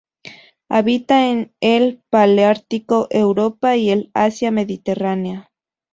[0.67, 5.51] Habita en el paleártico: Europa y el Asia mediterránea.